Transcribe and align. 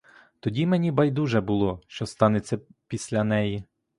Тоді 0.39 0.65
мені 0.67 0.91
байдуже 0.91 1.41
було, 1.41 1.81
що 1.87 2.05
станеться 2.05 2.59
після 2.87 3.23
неї. 3.23 3.63